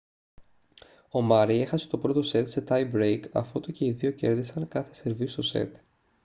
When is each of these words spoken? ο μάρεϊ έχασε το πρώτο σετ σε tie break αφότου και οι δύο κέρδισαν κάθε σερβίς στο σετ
ο 1.11 1.21
μάρεϊ 1.21 1.61
έχασε 1.61 1.87
το 1.87 1.97
πρώτο 1.97 2.21
σετ 2.23 2.49
σε 2.49 2.63
tie 2.67 2.91
break 2.93 3.21
αφότου 3.31 3.71
και 3.71 3.85
οι 3.85 3.91
δύο 3.91 4.11
κέρδισαν 4.11 4.67
κάθε 4.67 4.93
σερβίς 4.93 5.31
στο 5.31 5.41
σετ 5.41 5.75